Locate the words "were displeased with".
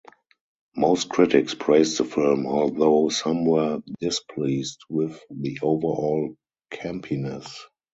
3.45-5.19